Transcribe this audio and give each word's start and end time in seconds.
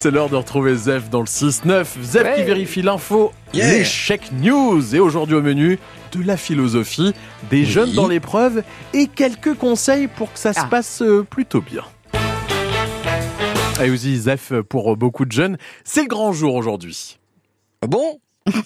C'est 0.00 0.12
l'heure 0.12 0.28
de 0.30 0.36
retrouver 0.36 0.76
Zef 0.76 1.10
dans 1.10 1.18
le 1.18 1.26
6-9. 1.26 2.00
Zef 2.04 2.22
Ouais. 2.22 2.34
qui 2.36 2.42
vérifie 2.44 2.82
l'info, 2.82 3.32
Yeah. 3.52 3.78
les 3.78 3.84
check 3.84 4.30
news. 4.30 4.94
Et 4.94 5.00
aujourd'hui 5.00 5.34
au 5.34 5.42
menu, 5.42 5.76
de 6.12 6.22
la 6.22 6.36
philosophie, 6.36 7.12
des 7.50 7.64
jeunes 7.64 7.92
dans 7.94 8.06
l'épreuve 8.06 8.62
et 8.94 9.08
quelques 9.08 9.54
conseils 9.54 10.06
pour 10.06 10.32
que 10.32 10.38
ça 10.38 10.52
se 10.52 10.60
Ah. 10.60 10.68
passe 10.70 11.02
euh, 11.02 11.24
plutôt 11.28 11.60
bien. 11.60 11.82
Et 13.82 13.90
aussi, 13.90 14.16
Zef, 14.18 14.52
pour 14.68 14.96
beaucoup 14.96 15.24
de 15.24 15.32
jeunes, 15.32 15.58
c'est 15.82 16.02
le 16.02 16.08
grand 16.08 16.32
jour 16.32 16.54
aujourd'hui. 16.54 17.18
Ah 17.82 17.88
bon? 17.88 18.20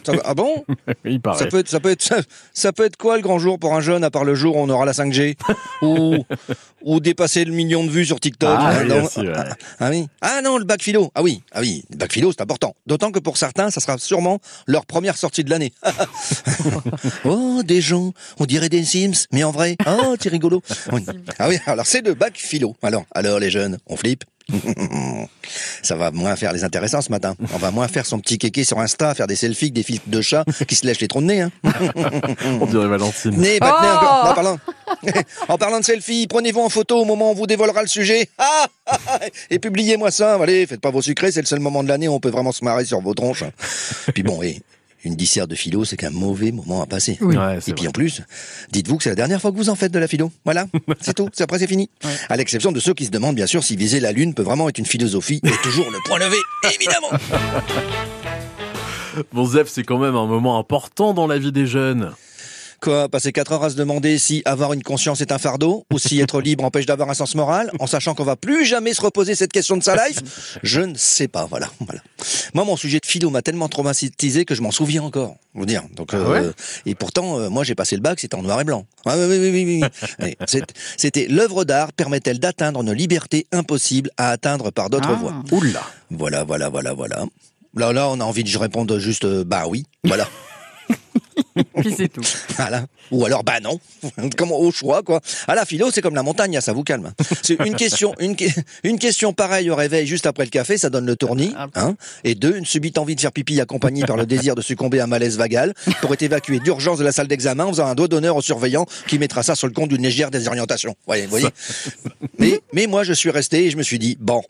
Ça 0.05 0.13
Ah 0.25 0.35
bon 0.35 0.65
Il 1.05 1.21
paraît. 1.21 1.39
ça 1.39 1.47
peut, 1.47 1.59
être, 1.59 1.69
ça, 1.69 1.81
peut 1.81 1.91
être, 1.91 2.03
ça, 2.03 2.17
ça 2.53 2.73
peut 2.73 2.85
être 2.85 2.97
quoi 2.97 3.17
le 3.17 3.23
grand 3.23 3.39
jour 3.39 3.59
pour 3.59 3.75
un 3.75 3.81
jeune, 3.81 4.05
à 4.05 4.11
part 4.11 4.25
le 4.25 4.35
jour 4.35 4.57
où 4.57 4.61
on 4.61 4.69
aura 4.69 4.85
la 4.85 4.93
5G 4.93 5.37
ou, 5.83 6.17
ou 6.83 7.01
dépasser 7.01 7.45
le 7.45 7.53
million 7.53 7.85
de 7.85 7.91
vues 7.91 8.07
sur 8.07 8.21
TikTok 8.21 8.57
Ah, 8.59 8.69
hein, 8.71 8.79
oui, 8.83 8.89
non, 8.89 9.05
aussi, 9.05 9.21
ouais. 9.21 9.33
ah, 9.35 9.45
ah 9.81 9.91
oui. 9.91 10.07
Ah 10.21 10.41
non, 10.43 10.59
le 10.59 10.65
bac 10.65 10.83
philo. 10.83 11.11
Ah 11.15 11.23
oui, 11.23 11.43
ah 11.53 11.61
oui, 11.61 11.85
le 11.91 11.97
bac 11.97 12.13
philo, 12.13 12.33
c'est 12.33 12.43
important. 12.43 12.75
D'autant 12.87 13.11
que 13.11 13.19
pour 13.19 13.37
certains, 13.37 13.71
ça 13.71 13.81
sera 13.81 13.99
sûrement 13.99 14.39
leur 14.67 14.87
première 14.87 15.17
sortie 15.17 15.45
de 15.45 15.51
l'année. 15.51 15.73
oh, 17.25 17.63
des 17.65 17.81
gens, 17.81 18.13
on 18.39 18.47
dirait 18.47 18.69
des 18.69 18.85
Sims, 18.85 19.27
mais 19.33 19.45
en 19.45 19.51
vrai, 19.51 19.77
oh, 19.87 20.15
c'est 20.21 20.29
rigolo. 20.29 20.63
Ah 21.39 21.49
oui, 21.49 21.59
alors 21.67 21.87
c'est 21.87 22.05
le 22.05 22.15
bac 22.15 22.37
philo. 22.37 22.77
Alors, 22.83 23.05
alors 23.15 23.39
les 23.39 23.51
jeunes, 23.51 23.79
on 23.87 23.97
flippe 23.97 24.25
Ça 25.83 25.97
va 25.97 26.11
moins 26.11 26.37
faire 26.37 26.53
les 26.53 26.65
intéressants 26.65 27.01
ce 27.01 27.11
matin. 27.11 27.35
On 27.55 27.59
va 27.59 27.71
moins 27.71 27.89
faire 27.89 28.07
son 28.07 28.19
petit 28.21 28.39
kéké 28.39 28.65
sur 28.65 28.79
Insta, 28.79 29.15
faire 29.15 29.27
des 29.27 29.37
selfies, 29.37 29.67
avec 29.67 29.75
des 29.75 29.83
filtres 29.83 30.09
de 30.09 30.21
chat 30.21 30.45
qui 30.67 30.75
se 30.75 30.87
lèchent 30.87 31.01
les 31.01 31.09
troncs 31.09 31.23
de 31.23 31.29
nez. 31.29 31.41
Hein. 31.43 31.51
On 32.61 32.67
dirait 32.67 32.89
Valentine. 32.89 33.37
Né, 33.37 33.59
pas 33.59 33.79
de 33.81 33.87
nez 33.87 33.93
Oh 33.93 34.05
encore. 34.05 34.31
En 34.31 34.35
parlant, 34.35 34.59
en 35.49 35.59
parlant 35.59 35.81
de 35.81 35.85
selfie, 35.85 36.27
prenez-vous 36.27 36.61
en 36.61 36.69
photo 36.69 37.01
au 37.01 37.05
moment 37.05 37.29
où 37.29 37.33
on 37.33 37.35
vous 37.35 37.47
dévoilera 37.47 37.83
le 37.83 37.89
sujet. 37.89 38.29
Ah, 38.39 38.67
ah, 38.87 38.99
ah, 39.09 39.21
et 39.51 39.59
publiez-moi 39.59 40.11
ça. 40.11 40.35
Allez, 40.35 40.67
faites 40.67 40.81
pas 40.81 40.91
vos 40.91 41.03
sucrés, 41.03 41.33
c'est 41.33 41.41
le 41.41 41.47
seul 41.47 41.61
moment 41.61 41.83
de 41.83 41.89
l'année 41.89 42.09
où 42.09 42.13
on 42.13 42.21
peut 42.21 42.31
vraiment 42.31 42.53
se 42.53 42.65
marrer 42.65 42.85
sur 42.85 43.01
vos 43.01 43.15
tronches. 43.15 43.45
Puis 44.15 44.23
bon, 44.23 44.43
et 44.43 44.63
une 45.05 45.17
dissert 45.17 45.47
de 45.49 45.55
philo, 45.55 45.85
c'est 45.85 45.97
qu'un 45.97 46.11
mauvais 46.11 46.53
moment 46.53 46.83
à 46.83 46.87
passer. 46.87 47.19
Oui. 47.21 47.37
Ouais, 47.37 47.59
c'est 47.61 47.71
Et 47.71 47.75
puis 47.75 47.83
vrai. 47.85 47.89
en 47.89 47.93
plus, 47.93 48.23
dites-vous 48.71 48.97
que 48.99 49.03
c'est 49.03 49.11
la 49.11 49.17
dernière 49.17 49.41
fois 49.41 49.51
que 49.53 49.57
vous 49.57 49.69
en 49.69 49.75
faites 49.75 49.93
de 49.93 49.99
la 49.99 50.07
philo. 50.09 50.31
Voilà, 50.45 50.67
c'est 51.01 51.15
tout. 51.15 51.29
C'est 51.33 51.43
après 51.45 51.59
c'est 51.59 51.67
fini. 51.67 51.91
À 52.29 52.37
l'exception 52.37 52.73
de 52.73 52.81
ceux 52.81 52.95
qui 52.95 53.07
se 53.07 53.11
demandent 53.11 53.35
bien 53.37 53.47
sûr 53.47 53.65
si 53.65 53.77
viser 53.77 54.01
la 54.01 54.13
lune 54.13 54.35
peut 54.35 54.43
vraiment 54.43 54.69
être 54.69 54.79
une 54.79 54.87
philosophie 54.87 55.41
et 55.45 55.51
toujours 55.63 55.91
le 55.91 55.99
point 56.07 56.19
levé, 56.19 56.37
évidemment. 56.75 57.11
Bon, 59.33 59.45
Zef, 59.45 59.69
c'est 59.69 59.83
quand 59.83 59.99
même 59.99 60.17
un 60.17 60.27
moment 60.27 60.59
important 60.59 61.13
dans 61.13 61.27
la 61.27 61.39
vie 61.39 61.53
des 61.53 61.67
jeunes. 61.67 62.13
Quoi, 62.83 63.09
passer 63.09 63.31
quatre 63.31 63.53
heures 63.53 63.63
à 63.63 63.71
se 63.71 63.77
demander 63.77 64.19
si 64.19 64.43
avoir 64.45 64.73
une 64.73 64.83
conscience 64.83 65.21
est 65.21 65.31
un 65.31 65.39
fardeau 65.39 65.87
ou 65.93 66.01
si 66.01 66.21
être 66.21 66.41
libre 66.43 66.65
empêche 66.65 66.85
d'avoir 66.85 67.09
un 67.11 67.15
sens 67.15 67.37
moral, 67.37 67.71
en 67.79 67.87
sachant 67.87 68.15
qu'on 68.17 68.25
va 68.25 68.35
plus 68.35 68.65
jamais 68.67 68.93
se 68.93 69.01
reposer 69.01 69.37
cette 69.37 69.53
question 69.53 69.77
de 69.77 69.85
sa 69.85 69.95
life 70.09 70.59
Je 70.65 70.81
ne 70.81 70.95
sais 70.97 71.29
pas, 71.29 71.47
voilà. 71.47 71.69
voilà. 71.81 72.01
Moi, 72.55 72.65
mon 72.65 72.75
sujet 72.77 72.99
de 72.99 73.07
philo 73.07 73.31
m'a 73.31 73.41
tellement 73.41 73.69
traumatisé 73.69 74.45
que 74.45 74.57
je 74.57 74.63
m'en 74.63 74.73
souviens 74.73 75.05
encore, 75.05 75.37
vous 75.55 75.65
dire. 75.65 75.85
Donc, 75.95 76.13
euh, 76.13 76.25
Ah 76.27 76.31
ouais? 76.31 76.51
et 76.85 76.97
pourtant, 76.97 77.39
euh, 77.39 77.49
moi, 77.51 77.63
j'ai 77.63 77.77
passé 77.77 77.95
le 77.95 78.03
bac, 78.03 78.19
c'était 78.19 78.35
en 78.35 78.43
noir 78.43 78.61
et 78.61 78.65
blanc. 78.65 78.85
Ah, 79.07 79.15
oui, 79.17 79.27
oui, 79.39 79.51
oui, 79.53 79.85
oui, 80.21 80.37
C'était 80.97 81.29
l'œuvre 81.29 81.65
d'art 81.65 81.93
permet-elle 81.93 82.41
d'atteindre 82.41 82.83
une 82.83 82.93
liberté 82.93 83.47
impossible 83.53 84.11
à 84.17 84.31
atteindre 84.31 84.73
par 84.73 84.91
d'autres 84.91 85.11
Ah. 85.13 85.15
voies 85.15 85.35
Oula. 85.53 85.83
Voilà, 86.11 86.43
voilà, 86.43 86.69
voilà, 86.69 86.95
voilà. 86.95 87.25
Là, 87.77 87.93
là, 87.93 88.09
on 88.09 88.19
a 88.19 88.25
envie 88.25 88.43
de 88.43 88.49
je 88.49 88.59
réponde 88.59 88.99
juste 88.99 89.25
euh, 89.25 89.45
bah 89.45 89.67
oui, 89.69 89.85
voilà. 90.05 90.27
Puis 91.81 91.95
c'est 91.97 92.09
tout. 92.09 92.23
Voilà. 92.57 92.87
Ou 93.11 93.25
alors, 93.25 93.45
bah 93.45 93.61
non. 93.61 93.79
Comme 94.37 94.53
au 94.53 94.71
choix, 94.71 95.03
quoi. 95.03 95.21
Ah, 95.49 95.55
la 95.55 95.65
philo, 95.65 95.91
c'est 95.91 96.03
comme 96.03 96.15
la 96.15 96.23
montagne, 96.23 96.61
ça 96.61 96.73
vous 96.73 96.83
calme. 96.83 97.13
C'est 97.43 97.59
une 97.65 97.75
question, 97.77 98.15
une, 98.19 98.37
une 98.85 98.99
question 98.99 99.33
pareille 99.33 99.71
au 99.71 99.77
réveil 99.77 100.07
juste 100.07 100.27
après 100.27 100.45
le 100.45 100.51
café, 100.51 100.79
ça 100.79 100.91
donne 100.91 101.07
le 101.07 101.17
tournis, 101.17 101.55
hein. 101.75 101.95
Et 102.25 102.35
deux, 102.35 102.57
une 102.57 102.65
subite 102.65 102.99
envie 102.99 103.15
de 103.15 103.21
faire 103.21 103.33
pipi 103.33 103.61
accompagnée 103.61 104.05
par 104.05 104.17
le 104.17 104.27
désir 104.27 104.55
de 104.55 104.63
succomber 104.63 105.01
à 105.01 105.05
un 105.05 105.07
malaise 105.07 105.37
vagal 105.37 105.75
pour 106.01 106.13
être 106.13 106.23
évacué 106.23 106.61
d'urgence 106.61 106.99
de 106.99 107.05
la 107.05 107.13
salle 107.13 107.29
d'examen 107.29 107.65
en 107.65 107.69
faisant 107.69 107.87
un 107.87 107.95
doigt 107.95 108.09
d'honneur 108.09 108.37
au 108.37 108.43
surveillant 108.43 108.87
qui 109.07 109.19
mettra 109.19 109.43
ça 109.43 109.55
sur 109.55 109.67
le 109.67 109.73
compte 109.73 109.89
d'une 109.89 110.03
légère 110.03 110.31
désorientation. 110.31 110.95
Voyez, 111.07 111.27
voyez. 111.27 111.49
Mais, 112.39 112.61
mais 112.73 112.87
moi, 112.87 113.05
je 113.05 113.13
suis 113.13 113.31
resté 113.31 113.67
et 113.67 113.71
je 113.71 113.77
me 113.77 113.83
suis 113.83 113.99
dit, 113.99 114.17
bon, 114.21 114.43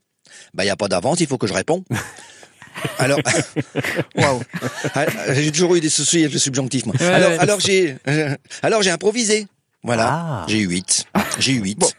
bah, 0.55 0.65
y 0.65 0.71
a 0.71 0.77
pas 0.77 0.89
d'avance, 0.89 1.21
il 1.21 1.27
faut 1.27 1.39
que 1.39 1.47
je 1.47 1.55
réponds. 1.55 1.85
Alors, 2.99 3.19
Waouh. 4.17 4.41
ah, 4.95 5.05
j'ai 5.35 5.51
toujours 5.53 5.75
eu 5.75 5.81
des 5.81 5.89
soucis 5.89 6.21
avec 6.21 6.33
le 6.33 6.39
subjonctif, 6.39 6.87
moi. 6.87 6.95
Ouais, 7.01 7.07
alors, 7.07 7.31
ouais. 7.31 7.39
alors 7.39 7.61
j'ai, 7.61 7.97
euh, 8.09 8.35
alors 8.63 8.83
j'ai 8.83 8.91
improvisé. 8.91 9.47
Voilà. 9.83 10.09
Ah. 10.13 10.45
J'ai 10.49 10.59
eu 10.59 10.69
8. 10.69 11.07
J'ai 11.39 11.53
eu 11.53 11.61
8. 11.61 11.95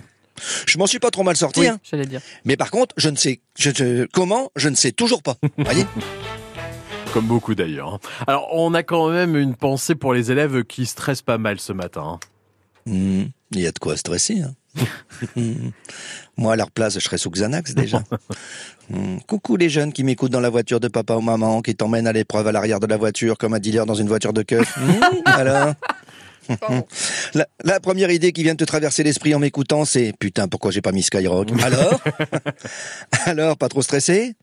Je 0.65 0.77
m'en 0.77 0.87
suis 0.87 0.99
pas 0.99 1.11
trop 1.11 1.23
mal 1.23 1.35
sorti, 1.35 1.61
Oui, 1.61 1.67
hein. 1.67 1.79
j'allais 1.89 2.05
dire. 2.05 2.21
Mais 2.45 2.57
par 2.57 2.71
contre, 2.71 2.93
je 2.97 3.09
ne 3.09 3.15
sais, 3.15 3.39
je, 3.57 3.71
je- 3.75 4.05
comment, 4.13 4.51
je 4.55 4.69
ne 4.69 4.75
sais 4.75 4.91
toujours 4.91 5.21
pas. 5.21 5.35
Voyez? 5.57 5.85
Comme 7.13 7.27
beaucoup 7.27 7.53
d'ailleurs. 7.55 7.99
Alors, 8.25 8.47
on 8.53 8.73
a 8.73 8.81
quand 8.83 9.09
même 9.09 9.35
une 9.35 9.55
pensée 9.55 9.95
pour 9.95 10.13
les 10.13 10.31
élèves 10.31 10.63
qui 10.63 10.85
stressent 10.85 11.21
pas 11.21 11.37
mal 11.37 11.59
ce 11.59 11.71
matin. 11.73 12.19
Hmm, 12.85 13.25
Il 13.51 13.59
y 13.61 13.67
a 13.67 13.71
de 13.71 13.79
quoi 13.79 13.95
stresser, 13.97 14.41
hein. 14.41 14.53
Moi, 16.37 16.53
à 16.53 16.55
leur 16.55 16.71
place, 16.71 16.95
je 16.95 16.99
serais 16.99 17.17
sous 17.17 17.29
Xanax, 17.29 17.73
déjà. 17.75 18.03
Hmm. 18.89 19.19
Coucou 19.27 19.55
les 19.55 19.69
jeunes 19.69 19.93
qui 19.93 20.03
m'écoutent 20.03 20.33
dans 20.33 20.41
la 20.41 20.49
voiture 20.49 20.81
de 20.81 20.89
papa 20.89 21.15
ou 21.15 21.21
maman, 21.21 21.61
qui 21.61 21.73
t'emmènent 21.73 22.05
à 22.05 22.11
l'épreuve 22.11 22.47
à 22.47 22.51
l'arrière 22.51 22.81
de 22.81 22.85
la 22.85 22.97
voiture 22.97 23.37
comme 23.37 23.53
un 23.53 23.59
dealer 23.59 23.85
dans 23.85 23.95
une 23.95 24.09
voiture 24.09 24.33
de 24.33 24.41
keuf. 24.41 24.77
Alors? 25.25 25.73
La, 27.33 27.47
la 27.63 27.79
première 27.79 28.11
idée 28.11 28.33
qui 28.33 28.43
vient 28.43 28.55
de 28.55 28.57
te 28.57 28.65
traverser 28.65 29.03
l'esprit 29.03 29.33
en 29.33 29.39
m'écoutant, 29.39 29.85
c'est 29.85 30.11
putain, 30.19 30.49
pourquoi 30.49 30.71
j'ai 30.71 30.81
pas 30.81 30.91
mis 30.91 31.01
Skyrock? 31.01 31.49
Alors? 31.63 32.01
Alors, 33.25 33.57
pas 33.57 33.69
trop 33.69 33.81
stressé? 33.81 34.35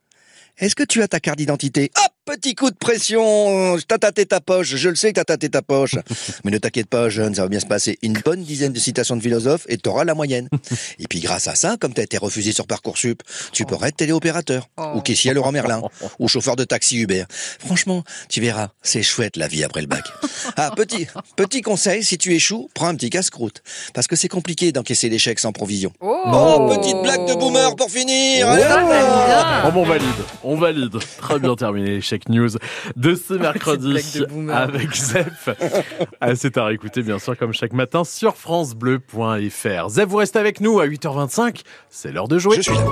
Est-ce 0.59 0.75
que 0.75 0.85
tu 0.85 1.03
as 1.03 1.09
ta 1.09 1.21
carte 1.21 1.37
d'identité? 1.37 1.91
Hop, 1.97 2.13
petit 2.37 2.55
coup 2.55 2.71
de 2.71 2.77
pression 2.77 3.77
T'as 3.89 3.99
tâté 3.99 4.25
ta 4.27 4.41
poche, 4.41 4.77
je 4.77 4.89
le 4.89 4.95
sais 4.95 5.09
que 5.13 5.15
t'as 5.17 5.25
tâté 5.25 5.49
ta 5.49 5.63
poche. 5.63 5.97
Mais 6.45 6.51
ne 6.53 6.59
t'inquiète 6.59 6.89
pas, 6.89 7.09
jeune, 7.09 7.35
ça 7.35 7.43
va 7.43 7.49
bien 7.49 7.59
se 7.61 7.67
passer. 7.67 7.99
Une 8.03 8.15
bonne 8.25 8.43
dizaine 8.45 8.73
de 8.73 8.79
citations 8.79 9.17
de 9.17 9.23
philosophes 9.23 9.65
et 9.69 9.79
t'auras 9.79 10.05
la 10.05 10.15
moyenne. 10.15 10.49
Et 11.01 11.09
puis 11.09 11.21
grâce 11.21 11.49
à 11.49 11.55
ça, 11.57 11.77
comme 11.81 11.93
t'as 11.93 12.03
été 12.03 12.19
refusé 12.19 12.53
sur 12.53 12.67
Parcoursup, 12.67 13.23
tu 13.53 13.65
pourrais 13.65 13.89
être 13.89 13.97
téléopérateur, 13.97 14.69
Oh. 14.77 14.93
ou 14.97 15.01
caissier 15.01 15.33
à 15.33 15.35
Laurent 15.35 15.53
Merlin, 15.53 15.83
ou 16.19 16.29
chauffeur 16.29 16.55
de 16.57 16.65
taxi 16.65 16.99
Uber. 16.99 17.25
Franchement, 17.31 18.05
tu 18.29 18.41
verras, 18.41 18.69
c'est 18.83 19.03
chouette 19.03 19.37
la 19.37 19.49
vie 19.49 19.65
après 19.65 19.81
le 19.81 19.87
bac. 19.89 20.05
Ah, 20.57 20.71
petit, 20.77 21.07
petit 21.37 21.61
conseil, 21.63 22.05
si 22.05 22.17
tu 22.19 22.35
échoues, 22.35 22.69
prends 22.75 22.87
un 22.89 22.95
petit 22.95 23.11
casse-croûte. 23.11 23.63
Parce 23.93 24.07
que 24.07 24.15
c'est 24.17 24.29
compliqué 24.29 24.71
d'encaisser 24.73 25.09
l'échec 25.09 25.39
sans 25.41 25.53
provision. 25.53 25.93
Oh, 26.01 26.17
Oh, 26.27 26.69
petite 26.79 26.97
blague 27.03 27.27
de 27.27 27.35
boomer 27.35 27.75
pour 27.77 27.91
finir 27.91 28.47
Oh. 28.49 29.67
Oh 29.67 29.73
bon, 29.73 29.81
on 29.83 29.85
valide, 29.85 30.07
on 30.45 30.57
valide. 30.57 30.97
Très 31.19 31.39
bien 31.39 31.55
terminé 31.57 31.91
les 31.97 32.01
news 32.29 32.51
de 32.97 33.15
ce 33.15 33.35
mercredi 33.41 33.95
de 33.95 34.51
avec 34.51 34.95
Zef. 34.95 35.49
Ah, 36.21 36.35
C'est 36.35 36.57
à 36.59 36.65
réécouter 36.67 37.03
bien 37.03 37.19
sûr 37.19 37.37
comme 37.37 37.53
chaque 37.53 37.73
matin 37.73 38.05
sur 38.05 38.37
francebleu.fr. 38.37 39.89
Zef, 39.89 40.09
vous 40.09 40.17
restez 40.17 40.39
avec 40.39 40.61
nous 40.61 40.81
à 40.81 40.87
8h25. 40.87 41.63
C'est 41.89 42.13
l'heure 42.13 42.29
de 42.29 42.39
jouer. 42.39 42.57
Je 42.57 42.63
suis 42.63 42.75
là. 42.75 42.85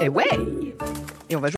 Et 0.00 0.08
ouais. 0.08 0.24
Et 1.30 1.36
on 1.36 1.40
va 1.40 1.48
jouer. 1.48 1.50